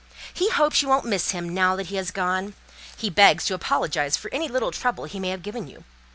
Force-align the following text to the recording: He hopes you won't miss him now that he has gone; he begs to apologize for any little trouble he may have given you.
He 0.33 0.49
hopes 0.49 0.81
you 0.81 0.87
won't 0.89 1.05
miss 1.05 1.29
him 1.29 1.53
now 1.53 1.75
that 1.75 1.85
he 1.85 1.95
has 1.97 2.09
gone; 2.09 2.55
he 2.97 3.11
begs 3.11 3.45
to 3.45 3.53
apologize 3.53 4.17
for 4.17 4.33
any 4.33 4.47
little 4.47 4.71
trouble 4.71 5.05
he 5.05 5.19
may 5.19 5.29
have 5.29 5.43
given 5.43 5.67
you. 5.67 5.83